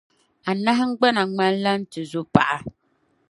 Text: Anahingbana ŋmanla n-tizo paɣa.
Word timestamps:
Anahingbana 0.49 1.21
ŋmanla 1.29 1.71
n-tizo 1.79 2.21
paɣa. 2.33 2.57